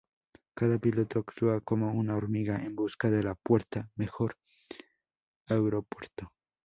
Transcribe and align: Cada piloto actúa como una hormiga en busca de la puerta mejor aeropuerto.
Cada 0.55 0.79
piloto 0.79 1.19
actúa 1.19 1.61
como 1.61 1.91
una 1.91 2.15
hormiga 2.15 2.55
en 2.63 2.75
busca 2.75 3.11
de 3.11 3.21
la 3.21 3.35
puerta 3.35 3.91
mejor 3.95 4.35
aeropuerto. 5.47 6.31